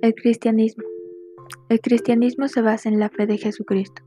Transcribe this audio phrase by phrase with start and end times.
[0.00, 0.84] El cristianismo.
[1.68, 4.04] El cristianismo se basa en la fe de Jesucristo,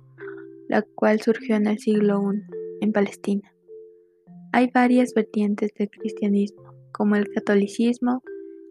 [0.69, 2.41] la cual surgió en el siglo I,
[2.79, 3.53] en Palestina.
[4.53, 8.23] Hay varias vertientes del cristianismo, como el catolicismo,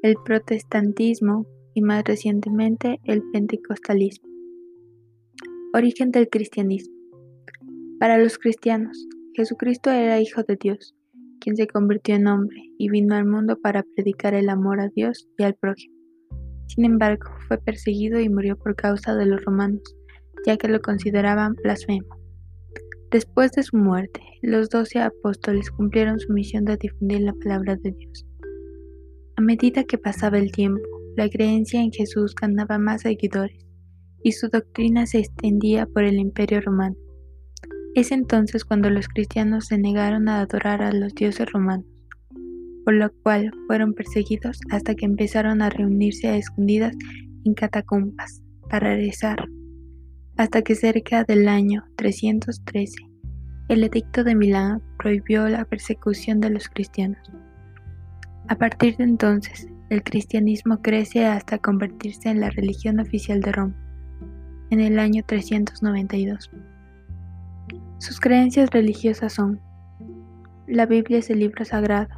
[0.03, 4.27] el protestantismo y más recientemente el pentecostalismo.
[5.75, 6.97] Origen del cristianismo.
[7.99, 10.97] Para los cristianos, Jesucristo era Hijo de Dios,
[11.39, 15.29] quien se convirtió en hombre y vino al mundo para predicar el amor a Dios
[15.37, 16.00] y al prójimo.
[16.75, 19.83] Sin embargo, fue perseguido y murió por causa de los romanos,
[20.47, 22.17] ya que lo consideraban blasfemo.
[23.11, 27.91] Después de su muerte, los doce apóstoles cumplieron su misión de difundir la palabra de
[27.91, 28.25] Dios.
[29.35, 30.81] A medida que pasaba el tiempo,
[31.17, 33.67] la creencia en Jesús ganaba más seguidores
[34.23, 36.95] y su doctrina se extendía por el imperio romano.
[37.97, 41.87] Es entonces cuando los cristianos se negaron a adorar a los dioses romanos,
[42.91, 46.97] lo cual fueron perseguidos hasta que empezaron a reunirse a escondidas
[47.45, 49.47] en catacumbas para rezar,
[50.37, 53.11] hasta que cerca del año 313
[53.71, 57.31] el edicto de Milán prohibió la persecución de los cristianos.
[58.49, 63.77] A partir de entonces, el cristianismo crece hasta convertirse en la religión oficial de Roma,
[64.71, 66.51] en el año 392.
[67.99, 69.61] Sus creencias religiosas son
[70.67, 72.09] la Biblia es el libro sagrado,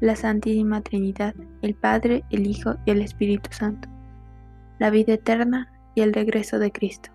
[0.00, 3.88] la Santísima Trinidad, el Padre, el Hijo y el Espíritu Santo,
[4.78, 7.10] la vida eterna y el regreso de Cristo.